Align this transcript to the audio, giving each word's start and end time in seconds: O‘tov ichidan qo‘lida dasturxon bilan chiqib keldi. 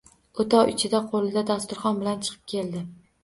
O‘tov 0.43 0.69
ichidan 0.71 1.05
qo‘lida 1.11 1.43
dasturxon 1.51 2.01
bilan 2.01 2.23
chiqib 2.29 2.51
keldi. 2.55 2.83